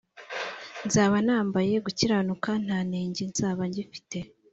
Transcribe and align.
Nzaba 0.85 1.17
nambaye 1.25 1.73
gukiranuka 1.85 2.49
ntanenge 2.63 3.21
nzaba 3.31 3.61
ngifite 3.69 4.17